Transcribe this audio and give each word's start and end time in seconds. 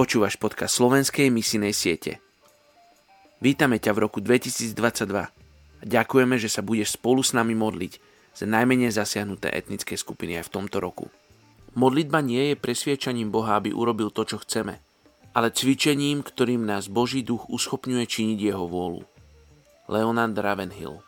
Počúvaš 0.00 0.40
podcast 0.40 0.80
slovenskej 0.80 1.28
misinej 1.28 1.76
siete. 1.76 2.24
Vítame 3.36 3.76
ťa 3.76 3.92
v 3.92 4.08
roku 4.08 4.24
2022 4.24 4.72
a 5.12 5.28
ďakujeme, 5.84 6.40
že 6.40 6.48
sa 6.48 6.64
budeš 6.64 6.96
spolu 6.96 7.20
s 7.20 7.36
nami 7.36 7.52
modliť 7.52 8.00
za 8.32 8.48
najmenej 8.48 8.96
zasiahnuté 8.96 9.52
etnické 9.52 10.00
skupiny 10.00 10.40
aj 10.40 10.48
v 10.48 10.52
tomto 10.56 10.80
roku. 10.80 11.12
Modlitba 11.76 12.24
nie 12.24 12.48
je 12.48 12.56
presviečaním 12.56 13.28
Boha, 13.28 13.60
aby 13.60 13.76
urobil 13.76 14.08
to, 14.08 14.24
čo 14.24 14.40
chceme, 14.40 14.80
ale 15.36 15.52
cvičením, 15.52 16.24
ktorým 16.24 16.64
nás 16.64 16.88
Boží 16.88 17.20
duch 17.20 17.52
uschopňuje 17.52 18.04
činiť 18.08 18.38
jeho 18.40 18.64
vôľu. 18.64 19.04
Leonard 19.92 20.32
Ravenhill 20.32 21.04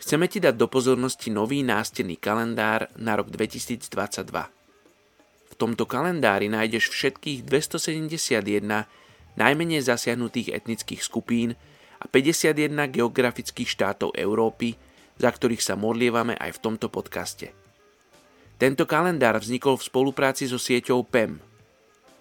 Chceme 0.00 0.24
ti 0.32 0.40
dať 0.40 0.56
do 0.56 0.72
pozornosti 0.72 1.28
nový 1.28 1.60
nástenný 1.60 2.16
kalendár 2.16 2.88
na 2.96 3.12
rok 3.12 3.28
2022 3.28 3.92
v 5.52 5.54
tomto 5.60 5.84
kalendári 5.84 6.48
nájdeš 6.48 6.88
všetkých 6.88 7.44
271 7.44 8.88
najmenej 9.36 9.84
zasiahnutých 9.84 10.56
etnických 10.56 11.04
skupín 11.04 11.52
a 12.00 12.08
51 12.08 12.72
geografických 12.88 13.68
štátov 13.68 14.16
Európy, 14.16 14.80
za 15.20 15.28
ktorých 15.28 15.60
sa 15.60 15.76
modlievame 15.76 16.34
aj 16.40 16.56
v 16.56 16.62
tomto 16.64 16.88
podcaste. 16.88 17.52
Tento 18.56 18.88
kalendár 18.88 19.36
vznikol 19.38 19.76
v 19.76 19.86
spolupráci 19.86 20.48
so 20.48 20.56
sieťou 20.56 21.04
PEM, 21.04 21.42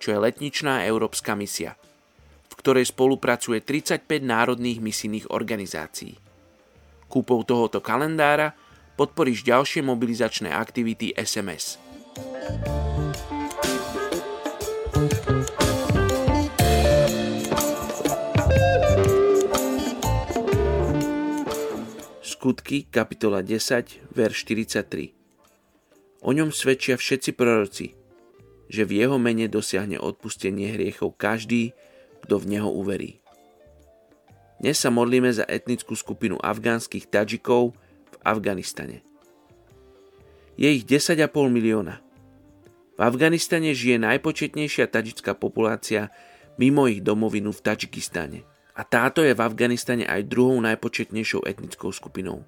čo 0.01 0.11
je 0.11 0.19
letničná 0.19 0.83
európska 0.89 1.37
misia, 1.37 1.77
v 2.49 2.53
ktorej 2.59 2.89
spolupracuje 2.89 3.63
35 3.63 4.09
národných 4.21 4.81
misijných 4.83 5.29
organizácií. 5.31 6.17
Kúpou 7.07 7.45
tohoto 7.45 7.79
kalendára 7.79 8.57
podporíš 8.97 9.45
ďalšie 9.45 9.85
mobilizačné 9.85 10.49
aktivity 10.49 11.13
SMS. 11.13 11.77
Skutky, 22.41 22.89
kapitola 22.89 23.45
10, 23.45 24.17
verš 24.17 24.49
43. 24.49 25.13
O 26.25 26.33
ňom 26.33 26.49
svedčia 26.49 26.97
všetci 26.97 27.37
proroci, 27.37 27.93
že 28.65 28.81
v 28.81 28.97
jeho 28.97 29.21
mene 29.21 29.45
dosiahne 29.45 30.01
odpustenie 30.01 30.73
hriechov 30.73 31.21
každý, 31.21 31.77
kto 32.25 32.41
v 32.41 32.57
neho 32.57 32.65
uverí. 32.65 33.21
Dnes 34.57 34.73
sa 34.81 34.89
modlíme 34.89 35.29
za 35.29 35.45
etnickú 35.45 35.93
skupinu 35.93 36.41
afgánskych 36.41 37.13
Tadžikov 37.13 37.77
v 38.09 38.15
Afganistane. 38.25 39.05
Je 40.57 40.65
ich 40.65 40.81
10,5 40.81 41.21
milióna. 41.45 42.01
V 42.97 42.99
Afganistane 43.05 43.69
žije 43.77 44.01
najpočetnejšia 44.01 44.89
tadžická 44.89 45.37
populácia 45.37 46.09
mimo 46.57 46.89
ich 46.89 47.05
domovinu 47.05 47.53
v 47.53 47.61
Tadžikistane 47.61 48.49
a 48.75 48.81
táto 48.87 49.19
je 49.21 49.35
v 49.35 49.43
Afganistane 49.43 50.07
aj 50.07 50.31
druhou 50.31 50.59
najpočetnejšou 50.63 51.43
etnickou 51.43 51.91
skupinou. 51.91 52.47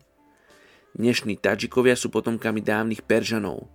Dnešní 0.93 1.41
Tadžikovia 1.41 1.97
sú 1.97 2.13
potomkami 2.13 2.61
dávnych 2.61 3.01
Peržanov, 3.03 3.67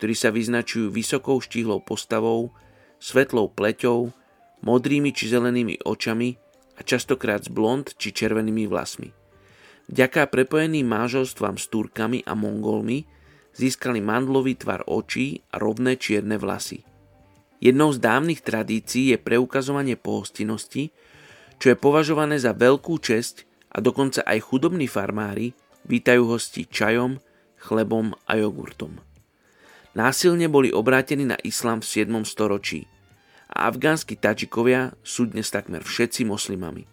ktorí 0.00 0.14
sa 0.16 0.34
vyznačujú 0.34 0.90
vysokou 0.90 1.38
štíhlou 1.38 1.84
postavou, 1.84 2.50
svetlou 2.98 3.52
pleťou, 3.52 4.10
modrými 4.64 5.12
či 5.12 5.28
zelenými 5.28 5.84
očami 5.84 6.34
a 6.74 6.80
častokrát 6.82 7.44
s 7.44 7.52
blond 7.52 7.84
či 7.94 8.10
červenými 8.10 8.64
vlasmi. 8.66 9.12
Vďaka 9.92 10.32
prepojeným 10.32 10.88
manželstvám 10.88 11.60
s 11.60 11.68
Turkami 11.68 12.24
a 12.24 12.32
Mongolmi 12.32 13.04
získali 13.52 14.00
mandlový 14.00 14.56
tvar 14.56 14.88
očí 14.88 15.44
a 15.52 15.60
rovné 15.60 16.00
čierne 16.00 16.40
vlasy. 16.40 16.82
Jednou 17.60 17.92
z 17.92 18.00
dávnych 18.00 18.40
tradícií 18.40 19.12
je 19.14 19.18
preukazovanie 19.20 20.00
pohostinnosti, 20.00 20.90
čo 21.58 21.72
je 21.72 21.76
považované 21.78 22.38
za 22.40 22.52
veľkú 22.52 22.98
česť 23.00 23.46
a 23.74 23.82
dokonca 23.82 24.22
aj 24.22 24.38
chudobní 24.44 24.86
farmári 24.86 25.52
vítajú 25.84 26.30
hosti 26.30 26.64
čajom, 26.64 27.18
chlebom 27.58 28.14
a 28.28 28.38
jogurtom. 28.38 29.00
Násilne 29.94 30.50
boli 30.50 30.74
obrátení 30.74 31.22
na 31.22 31.38
islám 31.46 31.78
v 31.78 32.02
7. 32.06 32.26
storočí 32.26 32.90
a 33.54 33.70
afgánsky 33.70 34.18
Tadžikovia 34.18 34.90
sú 35.06 35.30
dnes 35.30 35.46
takmer 35.54 35.86
všetci 35.86 36.26
moslimami. 36.26 36.90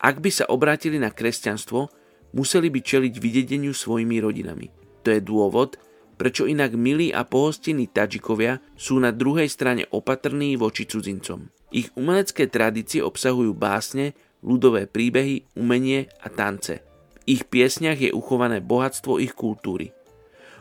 Ak 0.00 0.18
by 0.18 0.30
sa 0.32 0.48
obrátili 0.48 0.96
na 0.96 1.12
kresťanstvo, 1.12 1.92
museli 2.32 2.72
by 2.72 2.80
čeliť 2.80 3.14
vydedeniu 3.20 3.76
svojimi 3.76 4.18
rodinami. 4.18 4.72
To 5.04 5.12
je 5.12 5.20
dôvod, 5.20 5.76
prečo 6.16 6.48
inak 6.48 6.72
milí 6.72 7.12
a 7.12 7.28
pohostinní 7.28 7.92
Tadžikovia 7.92 8.58
sú 8.74 8.96
na 8.98 9.12
druhej 9.12 9.46
strane 9.52 9.84
opatrní 9.92 10.56
voči 10.56 10.88
cudzincom. 10.88 11.61
Ich 11.72 11.88
umelecké 11.96 12.52
tradície 12.52 13.00
obsahujú 13.00 13.56
básne, 13.56 14.12
ľudové 14.44 14.84
príbehy, 14.84 15.48
umenie 15.56 16.12
a 16.20 16.28
tance. 16.28 16.84
V 17.24 17.40
ich 17.40 17.48
piesniach 17.48 17.96
je 17.96 18.12
uchované 18.12 18.60
bohatstvo 18.60 19.16
ich 19.16 19.32
kultúry. 19.32 19.96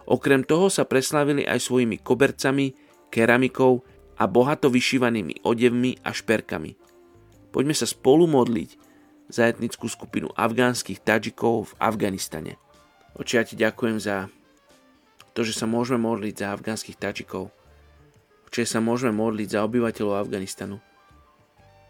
Okrem 0.08 0.48
toho 0.48 0.72
sa 0.72 0.88
preslavili 0.88 1.44
aj 1.44 1.68
svojimi 1.68 2.00
kobercami, 2.00 2.72
keramikou 3.12 3.84
a 4.16 4.24
bohato 4.24 4.72
vyšívanými 4.72 5.44
odevmi 5.44 6.00
a 6.00 6.16
šperkami. 6.16 6.80
Poďme 7.52 7.76
sa 7.76 7.84
spolu 7.84 8.24
modliť 8.32 8.80
za 9.28 9.52
etnickú 9.52 9.92
skupinu 9.92 10.32
afgánskych 10.32 11.04
Tadžikov 11.04 11.76
v 11.76 11.78
Afganistane. 11.80 12.56
Oči, 13.20 13.36
ja 13.36 13.44
ti 13.44 13.60
ďakujem 13.60 14.00
za 14.00 14.32
to, 15.36 15.44
že 15.44 15.52
sa 15.52 15.68
môžeme 15.68 16.08
modliť 16.08 16.40
za 16.40 16.48
afgánskych 16.56 16.96
Tadžikov. 16.96 17.52
Oči, 18.48 18.64
sa 18.64 18.80
môžeme 18.80 19.12
modliť 19.12 19.48
za 19.52 19.68
obyvateľov 19.68 20.16
Afganistanu. 20.24 20.80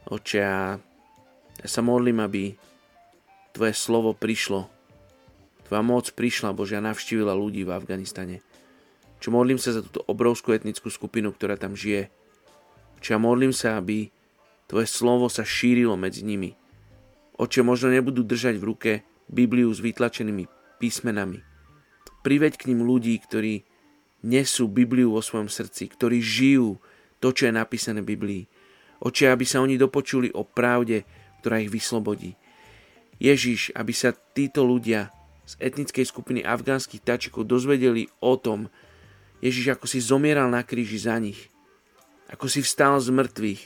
Oče, 0.10 0.38
ja, 0.42 0.82
sa 1.66 1.82
modlím, 1.86 2.26
aby 2.26 2.58
Tvoje 3.52 3.76
slovo 3.76 4.16
prišlo. 4.16 4.72
Tvoja 5.68 5.84
moc 5.84 6.08
prišla, 6.16 6.56
Bože, 6.56 6.80
a 6.80 6.82
navštívila 6.82 7.36
ľudí 7.36 7.68
v 7.68 7.76
Afganistane. 7.76 8.40
Čo 9.22 9.36
modlím 9.36 9.62
sa 9.62 9.76
za 9.76 9.86
túto 9.86 10.02
obrovskú 10.08 10.56
etnickú 10.56 10.90
skupinu, 10.90 11.30
ktorá 11.36 11.60
tam 11.60 11.76
žije. 11.76 12.10
Čo 13.04 13.16
ja 13.16 13.20
modlím 13.20 13.54
sa, 13.54 13.78
aby 13.78 14.10
Tvoje 14.72 14.88
slovo 14.88 15.28
sa 15.28 15.44
šírilo 15.44 16.00
medzi 16.00 16.24
nimi. 16.24 16.56
Oče, 17.36 17.60
možno 17.62 17.92
nebudú 17.92 18.24
držať 18.24 18.56
v 18.56 18.68
ruke 18.72 18.92
Bibliu 19.28 19.68
s 19.68 19.84
vytlačenými 19.84 20.48
písmenami. 20.80 21.44
Priveď 22.24 22.56
k 22.56 22.72
ním 22.72 22.88
ľudí, 22.88 23.14
ktorí 23.20 23.68
nesú 24.24 24.72
Bibliu 24.72 25.12
vo 25.12 25.20
svojom 25.20 25.52
srdci, 25.52 25.92
ktorí 25.92 26.24
žijú 26.24 26.80
to, 27.20 27.36
čo 27.36 27.50
je 27.50 27.54
napísané 27.54 28.00
v 28.02 28.16
Biblii 28.16 28.44
Oče, 29.02 29.34
aby 29.34 29.46
sa 29.46 29.66
oni 29.66 29.82
dopočuli 29.82 30.30
o 30.32 30.46
pravde, 30.46 31.04
ktorá 31.42 31.58
ich 31.58 31.74
vyslobodí. 31.74 32.38
Ježiš, 33.18 33.74
aby 33.74 33.94
sa 33.94 34.14
títo 34.14 34.62
ľudia 34.62 35.10
z 35.46 35.58
etnickej 35.58 36.06
skupiny 36.06 36.42
afgánskych 36.46 37.02
tačikov 37.02 37.50
dozvedeli 37.50 38.06
o 38.22 38.38
tom, 38.38 38.70
Ježiš, 39.42 39.74
ako 39.74 39.86
si 39.90 39.98
zomieral 39.98 40.54
na 40.54 40.62
kríži 40.62 41.02
za 41.02 41.18
nich, 41.18 41.50
ako 42.30 42.46
si 42.46 42.62
vstal 42.62 43.02
z 43.02 43.10
mŕtvych, 43.10 43.62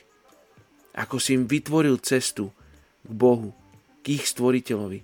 ako 0.95 1.19
si 1.19 1.35
im 1.35 1.43
vytvoril 1.43 1.99
cestu 1.99 2.55
k 3.03 3.11
Bohu, 3.11 3.51
k 3.99 4.15
ich 4.15 4.31
stvoriteľovi. 4.31 5.03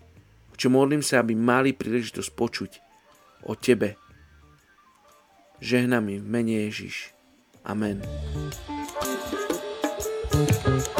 Čo 0.61 0.69
modlím 0.69 1.01
sa, 1.01 1.25
aby 1.25 1.33
mali 1.33 1.73
príležitosť 1.73 2.29
počuť 2.37 2.71
o 3.49 3.57
Tebe. 3.57 3.97
Žehnám 5.57 6.21
v 6.21 6.21
mene 6.21 6.69
Ježiš. 6.69 7.17
Amen. 7.65 8.05
Thank 10.31 10.85
you. 10.87 10.90